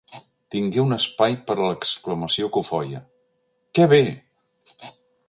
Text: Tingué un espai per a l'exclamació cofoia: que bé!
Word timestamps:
Tingué 0.53 0.79
un 0.83 0.95
espai 0.95 1.35
per 1.51 1.55
a 1.59 1.67
l'exclamació 1.71 2.49
cofoia: 2.57 3.03
que 3.81 3.87
bé! 3.93 4.01